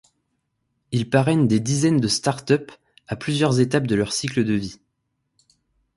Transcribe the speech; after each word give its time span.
Il 0.91 1.11
parraine 1.11 1.47
des 1.47 1.59
dizaines 1.59 1.99
de 1.99 2.07
start-ups 2.07 2.73
à 3.07 3.15
plusieurs 3.15 3.59
étape 3.59 3.85
de 3.85 3.93
leur 3.93 4.13
cycle 4.13 4.43
de 4.43 4.53
vie. 4.55 4.79